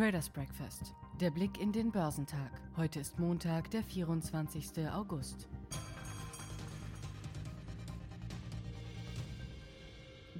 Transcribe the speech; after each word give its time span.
Traders 0.00 0.30
Breakfast. 0.30 0.94
Der 1.20 1.30
Blick 1.30 1.60
in 1.60 1.72
den 1.72 1.90
Börsentag. 1.90 2.50
Heute 2.74 3.00
ist 3.00 3.18
Montag, 3.18 3.70
der 3.70 3.82
24. 3.82 4.88
August. 4.88 5.46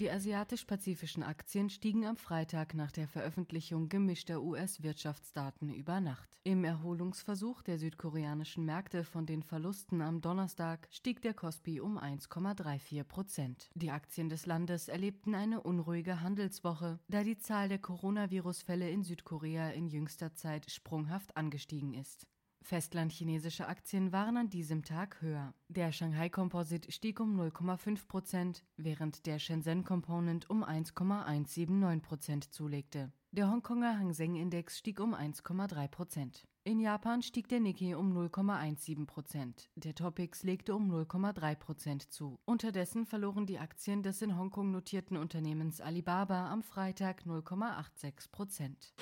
Die 0.00 0.10
asiatisch-pazifischen 0.10 1.22
Aktien 1.22 1.68
stiegen 1.68 2.06
am 2.06 2.16
Freitag 2.16 2.72
nach 2.72 2.90
der 2.90 3.06
Veröffentlichung 3.06 3.90
gemischter 3.90 4.40
US-Wirtschaftsdaten 4.40 5.74
über 5.74 6.00
Nacht. 6.00 6.30
Im 6.42 6.64
Erholungsversuch 6.64 7.60
der 7.60 7.78
südkoreanischen 7.78 8.64
Märkte 8.64 9.04
von 9.04 9.26
den 9.26 9.42
Verlusten 9.42 10.00
am 10.00 10.22
Donnerstag 10.22 10.88
stieg 10.90 11.20
der 11.20 11.34
Kospi 11.34 11.80
um 11.82 11.98
1,34 11.98 13.04
Prozent. 13.04 13.68
Die 13.74 13.90
Aktien 13.90 14.30
des 14.30 14.46
Landes 14.46 14.88
erlebten 14.88 15.34
eine 15.34 15.60
unruhige 15.60 16.22
Handelswoche, 16.22 16.98
da 17.08 17.22
die 17.22 17.36
Zahl 17.36 17.68
der 17.68 17.78
Coronavirus-Fälle 17.78 18.88
in 18.88 19.02
Südkorea 19.02 19.68
in 19.68 19.86
jüngster 19.86 20.32
Zeit 20.32 20.70
sprunghaft 20.70 21.36
angestiegen 21.36 21.92
ist. 21.92 22.26
Festlandchinesische 22.62 23.66
Aktien 23.68 24.12
waren 24.12 24.36
an 24.36 24.50
diesem 24.50 24.84
Tag 24.84 25.20
höher. 25.22 25.54
Der 25.68 25.92
Shanghai 25.92 26.28
Composite 26.28 26.92
stieg 26.92 27.20
um 27.20 27.40
0,5 27.40 28.06
Prozent, 28.06 28.64
während 28.76 29.26
der 29.26 29.38
Shenzhen 29.38 29.84
Component 29.84 30.48
um 30.50 30.62
1,179 30.62 32.02
Prozent 32.02 32.52
zulegte. 32.52 33.12
Der 33.32 33.50
Hongkonger 33.50 33.98
Hang 33.98 34.12
Seng 34.12 34.36
Index 34.36 34.78
stieg 34.78 35.00
um 35.00 35.14
1,3 35.14 35.88
Prozent. 35.88 36.46
In 36.62 36.78
Japan 36.78 37.22
stieg 37.22 37.48
der 37.48 37.60
Nikkei 37.60 37.96
um 37.96 38.12
0,17 38.12 39.06
Prozent. 39.06 39.70
Der 39.76 39.94
Topix 39.94 40.42
legte 40.42 40.74
um 40.74 40.92
0,3 40.92 41.54
Prozent 41.54 42.12
zu. 42.12 42.38
Unterdessen 42.44 43.06
verloren 43.06 43.46
die 43.46 43.58
Aktien 43.58 44.02
des 44.02 44.20
in 44.20 44.36
Hongkong 44.36 44.70
notierten 44.70 45.16
Unternehmens 45.16 45.80
Alibaba 45.80 46.50
am 46.50 46.62
Freitag 46.62 47.22
0,86 47.24 48.30
Prozent. 48.30 48.92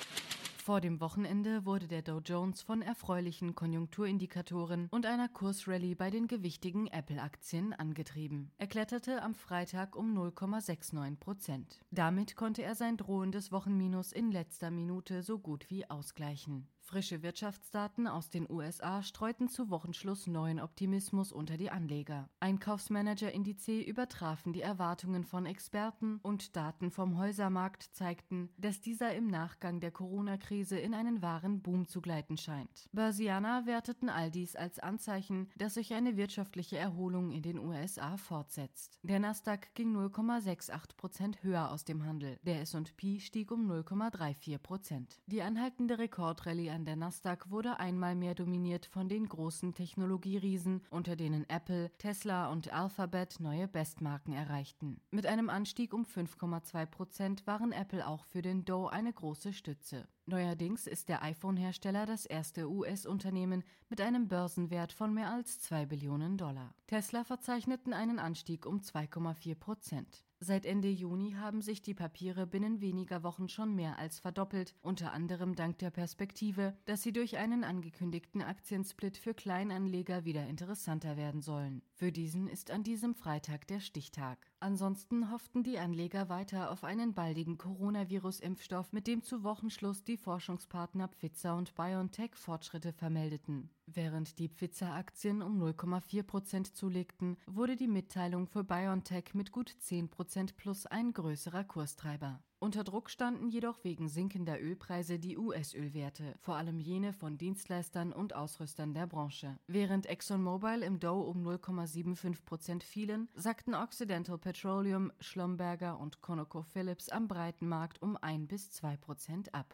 Vor 0.69 0.81
dem 0.81 0.99
Wochenende 1.01 1.65
wurde 1.65 1.87
der 1.87 2.03
Dow 2.03 2.19
Jones 2.23 2.61
von 2.61 2.83
erfreulichen 2.83 3.55
Konjunkturindikatoren 3.55 4.87
und 4.91 5.07
einer 5.07 5.27
Kursrallye 5.27 5.95
bei 5.95 6.11
den 6.11 6.27
gewichtigen 6.27 6.85
Apple-Aktien 6.85 7.73
angetrieben. 7.73 8.51
Er 8.59 8.67
kletterte 8.67 9.23
am 9.23 9.33
Freitag 9.33 9.95
um 9.95 10.15
0,69 10.15 11.15
Prozent. 11.15 11.79
Damit 11.89 12.35
konnte 12.35 12.61
er 12.61 12.75
sein 12.75 12.97
drohendes 12.97 13.51
Wochenminus 13.51 14.11
in 14.11 14.31
letzter 14.31 14.69
Minute 14.69 15.23
so 15.23 15.39
gut 15.39 15.71
wie 15.71 15.89
ausgleichen. 15.89 16.67
Frische 16.81 17.21
Wirtschaftsdaten 17.21 18.07
aus 18.07 18.29
den 18.29 18.49
USA 18.49 19.03
streuten 19.03 19.47
zu 19.47 19.69
Wochenschluss 19.69 20.25
neuen 20.25 20.59
Optimismus 20.59 21.31
unter 21.31 21.55
die 21.55 21.69
Anleger. 21.69 22.29
Einkaufsmanager-Indice 22.39 23.83
übertrafen 23.85 24.53
die 24.53 24.61
Erwartungen 24.61 25.23
von 25.23 25.45
Experten 25.45 26.19
und 26.23 26.55
Daten 26.55 26.89
vom 26.89 27.19
Häusermarkt 27.19 27.83
zeigten, 27.93 28.49
dass 28.57 28.81
dieser 28.81 29.13
im 29.13 29.27
Nachgang 29.27 29.79
der 29.79 29.91
Corona-Krise 29.91 30.79
in 30.79 30.95
einen 30.95 31.21
wahren 31.21 31.61
Boom 31.61 31.87
zu 31.87 32.01
gleiten 32.01 32.37
scheint. 32.37 32.89
Börsianer 32.91 33.67
werteten 33.67 34.09
all 34.09 34.31
dies 34.31 34.55
als 34.55 34.79
Anzeichen, 34.79 35.51
dass 35.57 35.75
sich 35.75 35.93
eine 35.93 36.17
wirtschaftliche 36.17 36.77
Erholung 36.77 37.31
in 37.31 37.43
den 37.43 37.59
USA 37.59 38.17
fortsetzt. 38.17 38.97
Der 39.03 39.19
Nasdaq 39.19 39.75
ging 39.75 39.95
0,68 39.95 40.97
Prozent 40.97 41.43
höher 41.43 41.71
aus 41.71 41.83
dem 41.83 42.03
Handel. 42.03 42.39
Der 42.43 42.61
S&P 42.61 43.19
stieg 43.19 43.51
um 43.51 43.69
0,34 43.69 44.57
Prozent. 44.57 45.19
Die 45.27 45.43
anhaltende 45.43 45.99
Rekordrallye 45.99 46.78
an 46.79 46.85
der 46.85 46.95
Nasdaq 46.95 47.49
wurde 47.49 47.77
einmal 47.77 48.15
mehr 48.15 48.35
dominiert 48.35 48.85
von 48.85 49.09
den 49.09 49.27
großen 49.27 49.73
Technologieriesen, 49.73 50.81
unter 50.89 51.17
denen 51.17 51.43
Apple, 51.49 51.91
Tesla 51.97 52.49
und 52.49 52.71
Alphabet 52.71 53.41
neue 53.41 53.67
Bestmarken 53.67 54.31
erreichten. 54.31 55.01
Mit 55.11 55.25
einem 55.25 55.49
Anstieg 55.49 55.93
um 55.93 56.05
5,2 56.05 56.85
Prozent 56.85 57.45
waren 57.45 57.73
Apple 57.73 58.07
auch 58.07 58.23
für 58.23 58.41
den 58.41 58.63
Dow 58.63 58.87
eine 58.87 59.11
große 59.11 59.51
Stütze. 59.51 60.07
Neuerdings 60.25 60.87
ist 60.87 61.09
der 61.09 61.21
iPhone-Hersteller 61.21 62.05
das 62.05 62.25
erste 62.25 62.69
US-Unternehmen 62.69 63.65
mit 63.89 63.99
einem 63.99 64.29
Börsenwert 64.29 64.93
von 64.93 65.13
mehr 65.13 65.31
als 65.31 65.59
2 65.59 65.85
Billionen 65.85 66.37
Dollar. 66.37 66.73
Tesla 66.87 67.25
verzeichneten 67.25 67.91
einen 67.91 68.19
Anstieg 68.19 68.65
um 68.65 68.79
2,4 68.79 69.55
Prozent. 69.55 70.23
Seit 70.41 70.65
Ende 70.65 70.87
Juni 70.87 71.33
haben 71.33 71.61
sich 71.61 71.81
die 71.81 71.93
Papiere 71.93 72.47
binnen 72.47 72.79
weniger 72.79 73.23
Wochen 73.23 73.49
schon 73.49 73.75
mehr 73.75 73.99
als 73.99 74.19
verdoppelt, 74.19 74.73
unter 74.81 75.11
anderem 75.11 75.53
dank 75.53 75.79
der 75.79 75.89
Perspektive, 75.89 76.77
dass 76.85 77.03
sie 77.03 77.11
durch 77.11 77.37
einen 77.37 77.65
angekündigten 77.65 78.41
Aktiensplit 78.41 79.17
für 79.17 79.33
Kleinanleger 79.33 80.23
wieder 80.23 80.47
interessanter 80.47 81.17
werden 81.17 81.41
sollen. 81.41 81.81
Für 81.93 82.13
diesen 82.13 82.47
ist 82.47 82.71
an 82.71 82.83
diesem 82.83 83.15
Freitag 83.15 83.67
der 83.67 83.81
Stichtag. 83.81 84.37
Ansonsten 84.61 85.31
hofften 85.31 85.63
die 85.63 85.79
Anleger 85.79 86.27
weiter 86.27 86.69
auf 86.71 86.83
einen 86.83 87.13
baldigen 87.13 87.57
Coronavirus-Impfstoff, 87.57 88.91
mit 88.91 89.07
dem 89.07 89.23
zu 89.23 89.43
Wochenschluss 89.43 90.03
die 90.03 90.17
Forschungspartner 90.17 91.07
Pfizer 91.07 91.55
und 91.55 91.73
BioNTech 91.75 92.35
Fortschritte 92.35 92.91
vermeldeten. 92.91 93.69
Während 93.85 94.37
die 94.37 94.49
Pfizer-Aktien 94.49 95.41
um 95.41 95.63
0,4 95.63 96.23
Prozent 96.23 96.75
zulegten, 96.75 97.37
wurde 97.47 97.77
die 97.77 97.87
Mitteilung 97.87 98.47
für 98.47 98.65
BioNTech 98.65 99.33
mit 99.33 99.53
gut 99.53 99.73
10 99.79 100.09
Prozent 100.09 100.57
plus 100.57 100.85
ein 100.85 101.13
größerer 101.13 101.63
Kurstreiber. 101.63 102.43
Unter 102.61 102.83
Druck 102.83 103.09
standen 103.09 103.47
jedoch 103.47 103.85
wegen 103.85 104.09
sinkender 104.09 104.61
Ölpreise 104.61 105.17
die 105.17 105.37
US-Ölwerte, 105.37 106.35
vor 106.39 106.55
allem 106.55 106.77
jene 106.77 107.13
von 107.13 107.37
Dienstleistern 107.37 108.11
und 108.11 108.35
Ausrüstern 108.35 108.93
der 108.93 109.07
Branche. 109.07 109.57
Während 109.67 110.07
ExxonMobil 110.07 110.83
im 110.83 110.99
Dow 110.99 111.21
um 111.21 111.47
0,75 111.47 112.43
Prozent 112.43 112.83
fielen, 112.83 113.29
sackten 113.33 113.75
Occidental 113.75 114.37
Petroleum, 114.37 115.13
Schlumberger 115.21 115.97
und 115.97 116.21
ConocoPhillips 116.21 117.07
am 117.07 117.29
breiten 117.29 117.69
Markt 117.69 118.01
um 118.01 118.17
1 118.17 118.49
bis 118.49 118.69
2 118.71 118.97
Prozent 118.97 119.55
ab. 119.55 119.73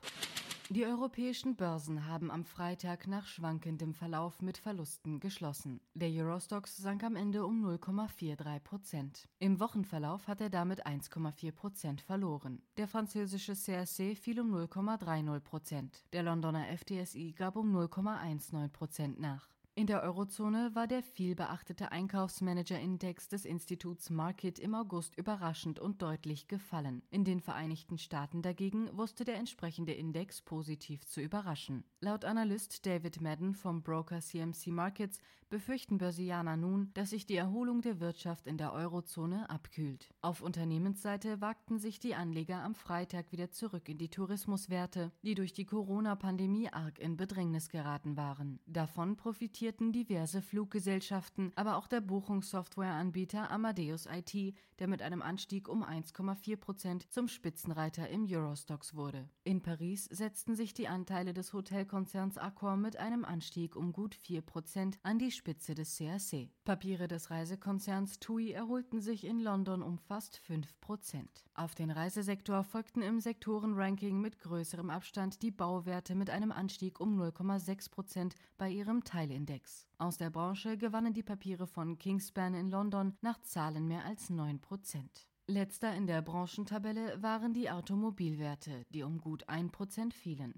Die 0.71 0.83
europäischen 0.83 1.55
Börsen 1.55 2.07
haben 2.07 2.31
am 2.31 2.43
Freitag 2.43 3.05
nach 3.05 3.27
schwankendem 3.27 3.93
Verlauf 3.93 4.41
mit 4.41 4.57
Verlusten 4.57 5.19
geschlossen. 5.19 5.79
Der 5.93 6.09
Eurostox 6.09 6.75
sank 6.77 7.03
am 7.03 7.15
Ende 7.15 7.45
um 7.45 7.63
0,43 7.63 8.59
Prozent. 8.61 9.29
Im 9.37 9.59
Wochenverlauf 9.59 10.27
hat 10.27 10.41
er 10.41 10.49
damit 10.49 10.87
1,4 10.87 11.51
Prozent 11.51 12.01
verloren. 12.01 12.63
Der 12.77 12.87
französische 12.87 13.53
CAC 13.53 14.17
fiel 14.17 14.39
um 14.39 14.55
0,30 14.55 15.39
Prozent. 15.41 16.03
Der 16.13 16.23
Londoner 16.23 16.65
FTSI 16.75 17.33
gab 17.37 17.57
um 17.57 17.71
0,19 17.75 18.67
Prozent 18.69 19.19
nach. 19.19 19.54
In 19.77 19.87
der 19.87 20.03
Eurozone 20.03 20.73
war 20.73 20.87
der 20.87 21.03
vielbeachtete 21.03 21.91
Einkaufsmanager-Index 21.91 23.27
des 23.27 23.43
Instituts 23.43 24.09
Market 24.09 24.57
im 24.57 24.73
August 24.73 25.17
überraschend 25.17 25.79
und 25.79 26.01
deutlich 26.01 26.47
gefallen. 26.47 27.03
In 27.09 27.25
den 27.25 27.41
Vereinigten 27.41 27.97
Staaten 27.97 28.41
dagegen 28.41 28.89
wusste 28.95 29.25
der 29.25 29.35
entsprechende 29.35 29.91
Index 29.91 30.41
positiv 30.41 31.05
zu 31.05 31.19
überraschen. 31.19 31.83
Laut 31.99 32.23
Analyst 32.23 32.85
David 32.85 33.19
Madden 33.19 33.53
vom 33.53 33.83
Broker 33.83 34.21
CMC 34.21 34.67
Markets 34.67 35.19
befürchten 35.49 35.97
Börsianer 35.97 36.55
nun, 36.55 36.91
dass 36.93 37.09
sich 37.09 37.25
die 37.25 37.35
Erholung 37.35 37.81
der 37.81 37.99
Wirtschaft 37.99 38.47
in 38.47 38.57
der 38.57 38.71
Eurozone 38.71 39.49
abkühlt. 39.49 40.09
Auf 40.21 40.41
Unternehmensseite 40.41 41.41
wagten 41.41 41.79
sich 41.79 41.99
die 41.99 42.15
Anleger 42.15 42.63
am 42.63 42.75
Freitag 42.75 43.33
wieder 43.33 43.51
zurück 43.51 43.89
in 43.89 43.97
die 43.97 44.09
Tourismuswerte, 44.09 45.11
die 45.21 45.35
durch 45.35 45.51
die 45.51 45.65
Corona-Pandemie 45.65 46.69
arg 46.69 46.97
in 46.97 47.17
Bedrängnis 47.17 47.67
geraten 47.67 48.15
waren. 48.15 48.59
Davon 48.65 49.17
profitieren 49.17 49.64
profitierten 49.65 49.91
diverse 49.91 50.41
Fluggesellschaften, 50.43 51.51
aber 51.55 51.77
auch 51.77 51.87
der 51.87 51.99
Buchungssoftwareanbieter 51.99 53.49
Amadeus 53.49 54.05
IT, 54.05 54.53
der 54.77 54.87
mit 54.87 55.01
einem 55.01 55.23
Anstieg 55.23 55.67
um 55.67 55.83
1,4 55.83 56.57
Prozent 56.57 57.11
zum 57.11 57.27
Spitzenreiter 57.27 58.07
im 58.09 58.27
Eurostox 58.29 58.93
wurde. 58.93 59.27
In 59.43 59.61
Paris 59.61 60.05
setzten 60.05 60.55
sich 60.55 60.75
die 60.75 60.87
Anteile 60.87 61.33
des 61.33 61.53
Hotelkonzerns 61.53 62.37
Accor 62.37 62.77
mit 62.77 62.97
einem 62.97 63.25
Anstieg 63.25 63.75
um 63.75 63.91
gut 63.91 64.13
4 64.13 64.41
Prozent 64.41 64.99
an 65.01 65.17
die 65.17 65.31
Spitze 65.31 65.73
des 65.73 65.97
CAC. 65.97 66.49
Papiere 66.63 67.07
des 67.07 67.31
Reisekonzerns 67.31 68.19
TUI 68.19 68.51
erholten 68.51 69.01
sich 69.01 69.23
in 69.23 69.39
London 69.39 69.81
um 69.81 69.97
fast 69.97 70.37
5 70.37 70.79
Prozent. 70.79 71.45
Auf 71.55 71.73
den 71.73 71.89
Reisesektor 71.89 72.63
folgten 72.63 73.01
im 73.01 73.19
Sektorenranking 73.19 74.19
mit 74.19 74.39
größerem 74.39 74.89
Abstand 74.89 75.41
die 75.41 75.51
Bauwerte 75.51 76.13
mit 76.13 76.29
einem 76.29 76.51
Anstieg 76.51 76.99
um 76.99 77.19
0,6 77.19 77.89
Prozent 77.89 78.35
bei 78.57 78.69
ihrem 78.69 79.03
Teilindex. 79.03 79.54
Index. 79.55 79.87
Aus 79.97 80.17
der 80.17 80.29
Branche 80.29 80.77
gewannen 80.77 81.13
die 81.13 81.23
Papiere 81.23 81.65
von 81.65 81.97
Kingspan 81.97 82.53
in 82.55 82.69
London 82.69 83.13
nach 83.21 83.39
Zahlen 83.41 83.87
mehr 83.87 84.03
als 84.03 84.29
9 84.29 84.59
Prozent. 84.59 85.29
Letzter 85.47 85.95
in 85.95 86.07
der 86.07 86.21
Branchentabelle 86.21 87.21
waren 87.21 87.53
die 87.53 87.69
Automobilwerte, 87.69 88.85
die 88.89 89.03
um 89.03 89.21
gut 89.21 89.47
1 89.47 89.71
Prozent 89.71 90.13
fielen. 90.13 90.55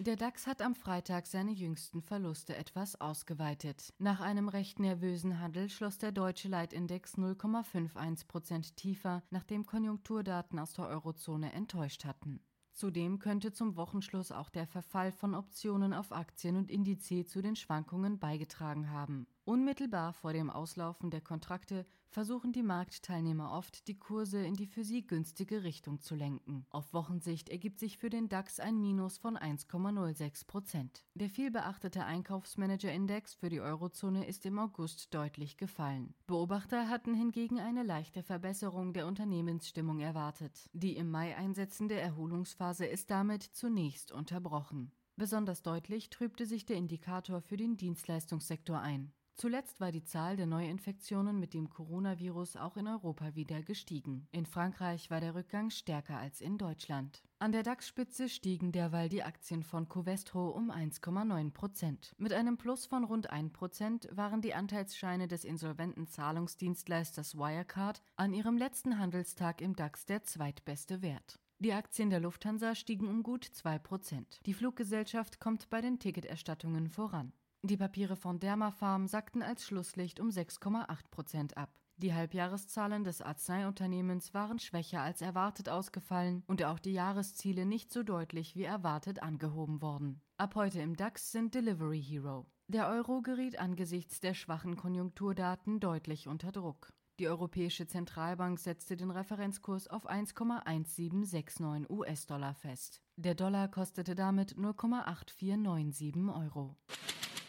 Der 0.00 0.16
DAX 0.16 0.48
hat 0.48 0.60
am 0.60 0.74
Freitag 0.74 1.26
seine 1.26 1.52
jüngsten 1.52 2.02
Verluste 2.02 2.56
etwas 2.56 3.00
ausgeweitet. 3.00 3.94
Nach 3.98 4.20
einem 4.20 4.48
recht 4.48 4.80
nervösen 4.80 5.38
Handel 5.38 5.70
schloss 5.70 5.98
der 5.98 6.10
deutsche 6.10 6.48
Leitindex 6.48 7.16
0,51 7.16 8.26
Prozent 8.26 8.76
tiefer, 8.76 9.22
nachdem 9.30 9.66
Konjunkturdaten 9.66 10.58
aus 10.58 10.72
der 10.72 10.88
Eurozone 10.88 11.52
enttäuscht 11.52 12.04
hatten. 12.04 12.40
Zudem 12.76 13.18
könnte 13.18 13.54
zum 13.54 13.76
Wochenschluss 13.76 14.32
auch 14.32 14.50
der 14.50 14.66
Verfall 14.66 15.10
von 15.10 15.34
Optionen 15.34 15.94
auf 15.94 16.12
Aktien 16.12 16.56
und 16.56 16.70
Indizes 16.70 17.26
zu 17.30 17.40
den 17.40 17.56
Schwankungen 17.56 18.18
beigetragen 18.18 18.90
haben. 18.90 19.26
Unmittelbar 19.48 20.12
vor 20.12 20.32
dem 20.32 20.50
Auslaufen 20.50 21.08
der 21.08 21.20
Kontrakte 21.20 21.86
versuchen 22.08 22.52
die 22.52 22.64
Marktteilnehmer 22.64 23.52
oft, 23.52 23.86
die 23.86 23.96
Kurse 23.96 24.44
in 24.44 24.54
die 24.54 24.66
für 24.66 24.82
sie 24.82 25.06
günstige 25.06 25.62
Richtung 25.62 26.00
zu 26.00 26.16
lenken. 26.16 26.66
Auf 26.70 26.92
Wochensicht 26.92 27.48
ergibt 27.48 27.78
sich 27.78 27.96
für 27.96 28.10
den 28.10 28.28
DAX 28.28 28.58
ein 28.58 28.80
Minus 28.80 29.18
von 29.18 29.38
1,06 29.38 30.48
Prozent. 30.48 31.04
Der 31.14 31.30
vielbeachtete 31.30 32.04
Einkaufsmanager-Index 32.04 33.34
für 33.34 33.48
die 33.48 33.60
Eurozone 33.60 34.26
ist 34.26 34.44
im 34.46 34.58
August 34.58 35.14
deutlich 35.14 35.56
gefallen. 35.56 36.12
Beobachter 36.26 36.88
hatten 36.88 37.14
hingegen 37.14 37.60
eine 37.60 37.84
leichte 37.84 38.24
Verbesserung 38.24 38.94
der 38.94 39.06
Unternehmensstimmung 39.06 40.00
erwartet. 40.00 40.68
Die 40.72 40.96
im 40.96 41.08
Mai 41.12 41.36
einsetzende 41.36 41.94
Erholungsphase 41.94 42.84
ist 42.84 43.12
damit 43.12 43.44
zunächst 43.44 44.10
unterbrochen. 44.10 44.90
Besonders 45.14 45.62
deutlich 45.62 46.10
trübte 46.10 46.46
sich 46.46 46.66
der 46.66 46.76
Indikator 46.76 47.40
für 47.40 47.56
den 47.56 47.76
Dienstleistungssektor 47.76 48.80
ein. 48.80 49.12
Zuletzt 49.38 49.80
war 49.80 49.92
die 49.92 50.02
Zahl 50.02 50.38
der 50.38 50.46
Neuinfektionen 50.46 51.38
mit 51.38 51.52
dem 51.52 51.68
Coronavirus 51.68 52.56
auch 52.56 52.78
in 52.78 52.88
Europa 52.88 53.34
wieder 53.34 53.60
gestiegen. 53.60 54.26
In 54.32 54.46
Frankreich 54.46 55.10
war 55.10 55.20
der 55.20 55.34
Rückgang 55.34 55.68
stärker 55.68 56.16
als 56.16 56.40
in 56.40 56.56
Deutschland. 56.56 57.22
An 57.38 57.52
der 57.52 57.62
DAX-Spitze 57.62 58.30
stiegen 58.30 58.72
derweil 58.72 59.10
die 59.10 59.22
Aktien 59.22 59.62
von 59.62 59.90
Covestro 59.90 60.48
um 60.48 60.70
1,9 60.70 61.52
Prozent. 61.52 62.14
Mit 62.16 62.32
einem 62.32 62.56
Plus 62.56 62.86
von 62.86 63.04
rund 63.04 63.28
1 63.28 63.52
Prozent 63.52 64.08
waren 64.10 64.40
die 64.40 64.54
Anteilsscheine 64.54 65.28
des 65.28 65.44
insolventen 65.44 66.06
Zahlungsdienstleisters 66.06 67.36
Wirecard 67.36 68.00
an 68.16 68.32
ihrem 68.32 68.56
letzten 68.56 68.98
Handelstag 68.98 69.60
im 69.60 69.76
DAX 69.76 70.06
der 70.06 70.22
zweitbeste 70.22 71.02
Wert. 71.02 71.38
Die 71.58 71.74
Aktien 71.74 72.08
der 72.08 72.20
Lufthansa 72.20 72.74
stiegen 72.74 73.06
um 73.06 73.22
gut 73.22 73.44
2 73.44 73.80
Prozent. 73.80 74.40
Die 74.46 74.54
Fluggesellschaft 74.54 75.40
kommt 75.40 75.68
bei 75.68 75.82
den 75.82 75.98
Ticketerstattungen 75.98 76.88
voran. 76.88 77.34
Die 77.66 77.76
Papiere 77.76 78.14
von 78.14 78.38
Dermafarm 78.38 79.08
sackten 79.08 79.42
als 79.42 79.64
Schlusslicht 79.64 80.20
um 80.20 80.28
6,8 80.28 81.10
Prozent 81.10 81.56
ab. 81.56 81.68
Die 81.96 82.14
Halbjahreszahlen 82.14 83.02
des 83.02 83.22
Arzneiunternehmens 83.22 84.32
waren 84.34 84.60
schwächer 84.60 85.00
als 85.00 85.20
erwartet 85.20 85.68
ausgefallen 85.68 86.44
und 86.46 86.62
auch 86.62 86.78
die 86.78 86.92
Jahresziele 86.92 87.66
nicht 87.66 87.92
so 87.92 88.04
deutlich 88.04 88.54
wie 88.54 88.62
erwartet 88.62 89.20
angehoben 89.20 89.82
worden. 89.82 90.20
Ab 90.36 90.54
heute 90.54 90.80
im 90.80 90.94
DAX 90.94 91.32
sind 91.32 91.56
Delivery 91.56 92.00
Hero. 92.00 92.46
Der 92.68 92.88
Euro 92.88 93.20
geriet 93.20 93.58
angesichts 93.58 94.20
der 94.20 94.34
schwachen 94.34 94.76
Konjunkturdaten 94.76 95.80
deutlich 95.80 96.28
unter 96.28 96.52
Druck. 96.52 96.92
Die 97.18 97.26
Europäische 97.26 97.88
Zentralbank 97.88 98.60
setzte 98.60 98.96
den 98.96 99.10
Referenzkurs 99.10 99.88
auf 99.88 100.08
1,1769 100.08 101.90
US-Dollar 101.90 102.54
fest. 102.54 103.02
Der 103.16 103.34
Dollar 103.34 103.66
kostete 103.68 104.14
damit 104.14 104.54
0,8497 104.54 106.32
Euro. 106.32 106.76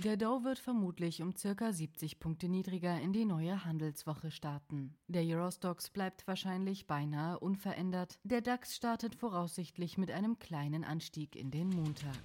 Der 0.03 0.15
Dow 0.15 0.43
wird 0.43 0.59
vermutlich 0.59 1.23
um 1.23 1.35
circa 1.35 1.73
70 1.73 2.19
Punkte 2.19 2.47
niedriger 2.47 2.99
in 2.99 3.13
die 3.13 3.25
neue 3.25 3.65
Handelswoche 3.65 4.29
starten. 4.29 4.95
Der 5.07 5.23
Eurostox 5.23 5.89
bleibt 5.89 6.27
wahrscheinlich 6.27 6.85
beinahe 6.85 7.39
unverändert. 7.39 8.19
Der 8.23 8.41
DAX 8.41 8.75
startet 8.75 9.15
voraussichtlich 9.15 9.97
mit 9.97 10.11
einem 10.11 10.37
kleinen 10.37 10.83
Anstieg 10.83 11.35
in 11.35 11.49
den 11.49 11.69
Montag. 11.69 12.15